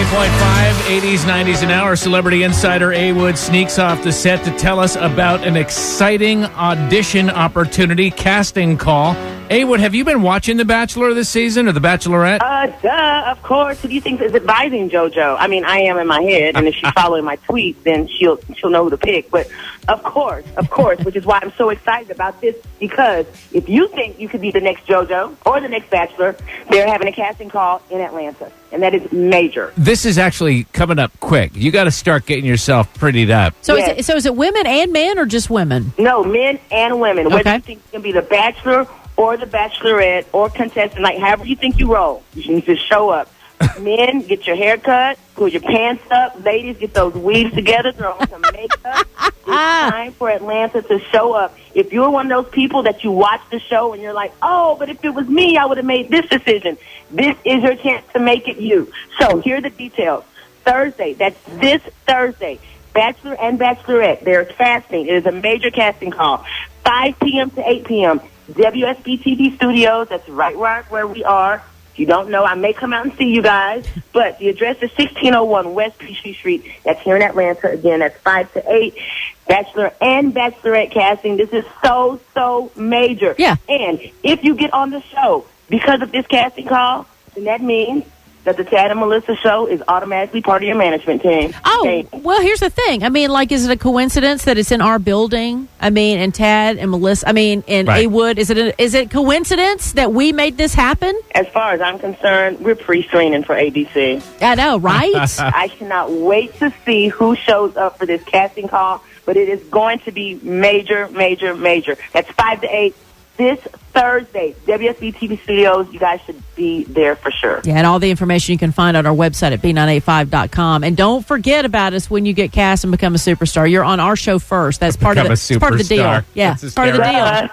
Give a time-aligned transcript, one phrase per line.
[0.00, 1.94] B98.5, 80s, 90s an hour.
[1.94, 7.28] Celebrity insider A Wood sneaks off the set to tell us about an exciting audition
[7.28, 9.14] opportunity, casting call.
[9.52, 12.38] A Wood, have you been watching The Bachelor this season or The Bachelorette?
[12.40, 13.82] Uh, duh, of course.
[13.82, 15.36] Who do you think is advising JoJo?
[15.40, 18.38] I mean, I am in my head, and if she's following my tweets, then she'll
[18.56, 19.28] she'll know who to pick.
[19.28, 19.50] But
[19.88, 23.88] of course, of course, which is why I'm so excited about this because if you
[23.88, 26.36] think you could be the next JoJo or the next Bachelor,
[26.70, 29.72] they're having a casting call in Atlanta, and that is major.
[29.76, 31.50] This is actually coming up quick.
[31.56, 33.54] You got to start getting yourself prettied up.
[33.62, 33.90] So Yes.
[33.94, 35.92] is it, so is it women and men or just women?
[35.98, 37.24] No, men and women.
[37.24, 37.54] Whether Okay.
[37.56, 41.56] you think you can be the Bachelor or the Bachelorette or contestant, like however you
[41.56, 43.30] think you roll, you need to show up.
[43.80, 46.42] Men, get your hair cut, pull your pants up.
[46.42, 49.06] Ladies, get those weaves together, throw on some makeup.
[49.52, 51.56] It's time for Atlanta to show up.
[51.74, 54.76] If you're one of those people that you watch the show and you're like, oh,
[54.78, 56.78] but if it was me, I would have made this decision.
[57.10, 58.92] This is your chance to make it you.
[59.18, 60.24] So here are the details.
[60.64, 62.60] Thursday, that's this Thursday.
[62.92, 65.06] Bachelor and Bachelorette, they're casting.
[65.06, 66.44] It is a major casting call.
[66.84, 67.50] 5 p.m.
[67.50, 68.20] to 8 p.m.
[68.54, 70.08] WSB TV Studios.
[70.08, 71.62] That's right, where, where we are.
[71.92, 73.86] If you don't know, I may come out and see you guys.
[74.12, 76.64] But the address is 1601 West Peachtree Street.
[76.84, 77.70] That's here in Atlanta.
[77.70, 78.98] Again, that's 5 to 8.
[79.46, 81.36] Bachelor and Bachelorette casting.
[81.36, 83.36] This is so, so major.
[83.38, 83.56] Yeah.
[83.68, 88.04] And if you get on the show because of this casting call, then that means
[88.44, 91.54] that the Tad and Melissa show is automatically part of your management team.
[91.64, 92.06] Oh, Okay.
[92.12, 93.02] well, here's the thing.
[93.04, 95.68] I mean, like, is it a coincidence that it's in our building?
[95.80, 98.04] I mean, and Tad and Melissa, I mean, and Right.
[98.04, 101.18] A Wood, is it a, is it coincidence that we made this happen?
[101.34, 104.22] As far as I'm concerned, we're pre-screening for ABC.
[104.42, 105.14] I know, right?
[105.40, 109.62] I cannot wait to see who shows up for this casting call, but it is
[109.68, 111.96] going to be major, major, major.
[112.12, 112.94] That's 5 to 8
[113.40, 113.58] this
[113.94, 114.54] Thursday.
[114.66, 117.60] WSB TV Studios, you guys should be there for sure.
[117.64, 120.84] yeah, and all the information you can find on our website at b985.com.
[120.84, 123.68] And don't forget about us when you get cast and become a superstar.
[123.70, 124.78] You're on our show first.
[124.80, 126.04] That's part of Become the, it's part of the deal.
[126.04, 126.24] superstar.
[126.34, 127.50] Yeah, That's it's part of the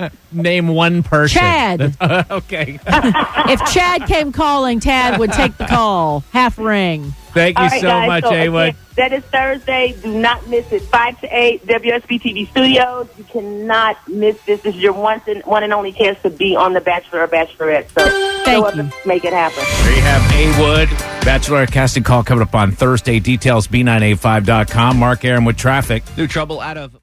[0.00, 0.10] deal.
[0.32, 1.38] Name one person.
[1.40, 1.96] Chad.
[2.30, 2.80] okay.
[2.86, 6.24] if Chad came calling, Tad would take the call.
[6.32, 7.14] Half ring.
[7.32, 8.06] Thank you all right, so guys.
[8.08, 8.68] much, so, A Wood.
[8.70, 9.94] again, that is Thursday.
[10.02, 10.82] Do not miss it.
[10.82, 13.08] 5 to 8, WSB TV Studios.
[13.16, 14.60] You cannot miss this.
[14.62, 17.28] This is your one and, one and only chance to be on The Bachelor or
[17.28, 17.88] Bachelorette.
[17.98, 18.08] So
[18.44, 18.80] Thank show up you.
[18.80, 19.64] and make it happen.
[19.84, 20.88] There you have A Wood.
[21.24, 23.20] Bachelor casting call coming up on Thursday.
[23.20, 24.98] Details B985.com.
[24.98, 26.02] Mark Aaron with traffic.
[26.16, 26.96] New trouble out of